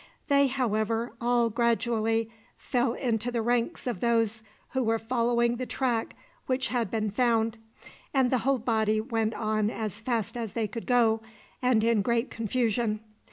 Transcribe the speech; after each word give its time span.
They, 0.29 0.47
however, 0.47 1.13
all 1.21 1.51
gradually 1.51 2.31
fell 2.57 2.93
into 2.95 3.29
the 3.31 3.43
ranks 3.43 3.85
of 3.85 3.99
those 3.99 4.41
who 4.71 4.81
were 4.83 4.97
following 4.97 5.57
the 5.57 5.67
track 5.67 6.15
which 6.47 6.69
had 6.69 6.89
been 6.89 7.11
found, 7.11 7.59
and 8.11 8.31
the 8.31 8.39
whole 8.39 8.57
body 8.57 8.99
went 8.99 9.35
on 9.35 9.69
as 9.69 10.01
fast 10.01 10.35
as 10.35 10.53
they 10.53 10.67
could 10.67 10.87
go, 10.87 11.21
and 11.61 11.83
in 11.83 12.01
great 12.01 12.31
confusion. 12.31 13.01